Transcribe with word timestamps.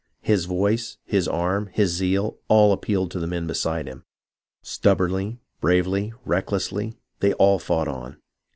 His 0.23 0.45
voice, 0.45 0.97
his 1.05 1.27
arm, 1.27 1.67
his 1.67 1.91
zeal, 1.91 2.39
all 2.47 2.73
appealed 2.73 3.11
to 3.11 3.19
the 3.19 3.27
men 3.27 3.45
beside 3.45 3.85
him. 3.87 4.03
Stubbornly, 4.63 5.37
bravely, 5.59 6.11
recklessly, 6.25 6.95
they 7.19 7.33
all 7.33 7.59
fought 7.59 7.87
on. 7.87 8.17